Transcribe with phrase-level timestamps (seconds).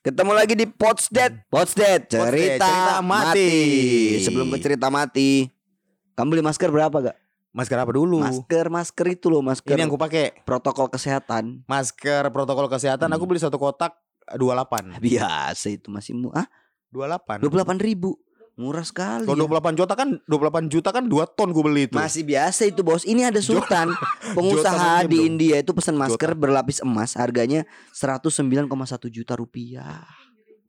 [0.00, 1.44] Ketemu lagi di Potsdet.
[1.46, 3.36] Potsdet cerita, cerita mati.
[3.36, 3.50] mati.
[4.18, 5.44] Sebelum ke cerita mati,
[6.16, 7.16] kamu beli masker berapa gak?
[7.52, 8.24] Masker apa dulu?
[8.24, 10.40] Masker, masker itu loh, masker Ini yang aku pakai.
[10.40, 11.66] protokol kesehatan.
[11.66, 13.28] Masker protokol kesehatan aku Hmm.
[13.28, 13.92] beli satu kotak
[14.30, 14.96] 28.
[14.96, 16.48] Biasa itu masih mu ah
[16.88, 17.42] 28.
[17.42, 18.16] 28 ribu
[18.58, 19.26] murah sekali.
[19.26, 19.60] Kalau ya.
[19.60, 21.96] 28 juta kan 28 juta kan 2 ton gue beli itu.
[21.96, 23.02] Masih biasa itu bos.
[23.04, 23.90] Ini ada sultan
[24.36, 25.26] pengusaha di.
[25.26, 26.40] India itu pesan masker Jotan.
[26.40, 28.66] berlapis emas harganya 109,1
[29.12, 30.02] juta rupiah.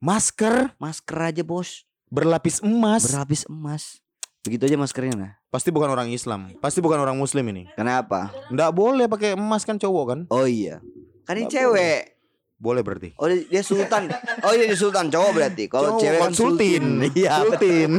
[0.01, 3.07] Masker Masker aja bos berlapis emas.
[3.07, 4.03] berlapis emas.
[4.41, 5.31] Begitu aja maskernya nah.
[5.53, 6.49] Pasti bukan orang Islam.
[6.57, 7.69] Pasti bukan orang muslim ini.
[7.77, 8.33] Kenapa?
[8.49, 10.19] Nggak boleh pakai emas kan cowok kan?
[10.33, 10.81] Oh iya.
[11.29, 12.01] Kan ini Nggak cewek.
[12.01, 12.20] Boleh
[12.61, 13.09] berarti.
[13.17, 14.07] Oh dia sultan.
[14.45, 15.63] Oh iya dia sultan cowok berarti.
[15.65, 17.01] Kalau cewek kan sultin.
[17.17, 17.41] Iya.
[17.41, 17.91] Sultin.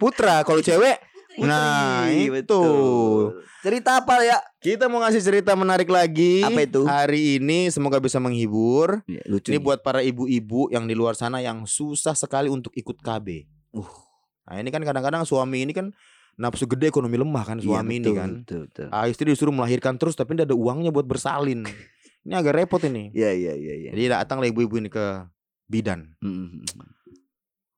[0.00, 0.96] Putra kalau cewek
[1.36, 2.32] Putri, Nah, itu.
[2.32, 3.44] betul.
[3.60, 4.40] Cerita apa ya?
[4.56, 6.88] Kita mau ngasih cerita menarik lagi Apa itu?
[6.88, 9.52] Hari ini semoga bisa menghibur Ya, lucu.
[9.52, 9.62] Ini nih.
[9.62, 13.44] buat para ibu-ibu yang di luar sana yang susah sekali untuk ikut KB.
[13.76, 13.84] Uh.
[14.48, 15.92] Nah ini kan kadang-kadang suami ini kan
[16.40, 18.30] nafsu gede ekonomi lemah kan suami ini betul, kan.
[18.40, 18.86] Betul, betul.
[18.94, 21.66] Ah, istri disuruh melahirkan terus tapi tidak ada uangnya buat bersalin.
[22.26, 23.14] ini agak repot ini.
[23.14, 23.90] Iya iya iya iya.
[23.94, 25.22] Jadi datanglah ibu-ibu ini ke
[25.70, 26.18] bidan.
[26.18, 26.66] Hmm.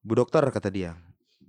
[0.01, 0.97] Bu dokter kata dia.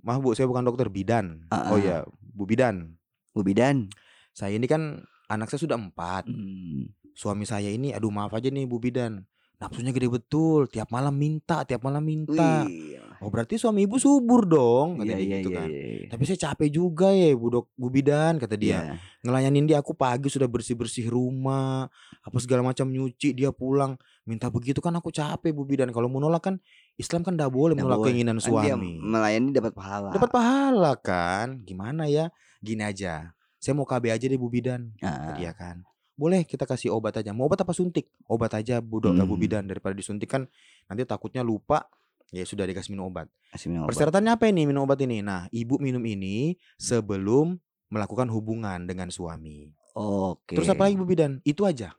[0.05, 1.49] Maaf bu saya bukan dokter bidan.
[1.49, 1.81] Ah, Oh ah.
[1.81, 2.93] iya bu bidan.
[3.33, 3.89] Bu Bidan.
[4.37, 6.29] Saya ini kan anak saya sudah empat.
[6.29, 6.93] Hmm.
[7.17, 9.25] Suami saya ini aduh maaf aja nih bu bidan.
[9.57, 10.69] Nafsunya gede betul.
[10.69, 12.69] Tiap malam minta, tiap malam minta.
[12.69, 13.00] Wih.
[13.21, 15.57] Oh berarti suami ibu subur dong kata Iya dia iya gitu iya.
[15.61, 15.69] kan.
[15.69, 16.09] iya.
[16.09, 18.81] Tapi saya capek juga ya Bu Dok Bu Bidan kata dia.
[18.81, 18.93] Iya.
[19.21, 21.85] Ngelayanin dia aku pagi sudah bersih-bersih rumah,
[22.25, 23.93] apa segala macam nyuci, dia pulang
[24.25, 25.93] minta begitu kan aku capek Bu Bidan.
[25.93, 26.55] Kalau mau nolak kan
[26.97, 28.09] Islam kan tidak boleh menolak boleh.
[28.09, 28.97] keinginan Kan dia suami.
[28.97, 30.09] melayani dapat pahala.
[30.17, 31.61] Dapat pahala kan?
[31.61, 32.33] Gimana ya?
[32.57, 33.37] Gini aja.
[33.61, 34.97] Saya mau KB aja deh Bu Bidan.
[34.97, 35.85] Kata dia kan.
[36.17, 37.37] Boleh kita kasih obat aja.
[37.37, 38.09] Mau obat apa suntik?
[38.25, 39.41] Obat aja Bu Dok, Bu Hmm.
[39.41, 40.49] Bidan daripada disuntik kan
[40.89, 41.85] nanti takutnya lupa.
[42.31, 43.27] Ya sudah dikasih minum obat.
[43.51, 43.91] Kasih minum obat.
[43.91, 45.19] Persyaratannya apa ini minum obat ini?
[45.19, 47.59] Nah, ibu minum ini sebelum
[47.91, 49.67] melakukan hubungan dengan suami.
[49.99, 50.55] Oke.
[50.55, 51.43] Terus apa lagi Bu Bidan?
[51.43, 51.91] Itu aja.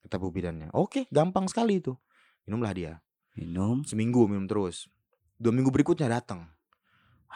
[0.00, 0.72] Kata Bu Bidannya.
[0.72, 1.92] Oke, gampang sekali itu.
[2.48, 2.92] Minumlah dia.
[3.36, 3.84] Minum.
[3.84, 4.88] Seminggu minum terus.
[5.36, 6.48] Dua minggu berikutnya datang.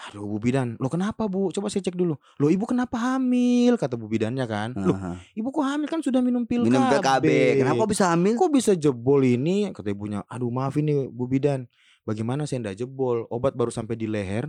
[0.08, 1.50] Aduh Bu Bidan, lo kenapa Bu?
[1.50, 2.14] Coba saya cek dulu.
[2.38, 3.74] Lo ibu kenapa hamil?
[3.76, 4.70] Kata Bu Bidannya kan.
[4.78, 5.18] Loh, Aha.
[5.34, 7.02] ibu kok hamil kan sudah minum pil Minum KB.
[7.02, 7.26] PKB.
[7.60, 8.38] Kenapa kok bisa hamil?
[8.38, 9.74] Kok bisa jebol ini?
[9.74, 10.22] Kata ibunya.
[10.30, 11.66] Aduh maaf ini Bu Bidan.
[12.08, 13.28] Bagaimana saya ndak jebol?
[13.28, 14.48] Obat baru sampai di leher.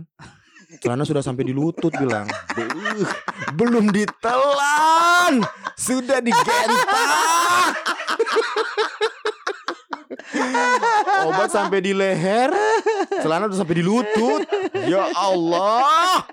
[0.80, 2.24] Celana sudah sampai di lutut bilang.
[2.56, 3.04] "Beuh,
[3.52, 5.44] belum ditelan.
[5.76, 7.76] Sudah digentak.
[11.28, 12.48] Obat sampai di leher.
[13.20, 14.40] Celana udah sampai di lutut.
[14.88, 16.24] Ya Allah.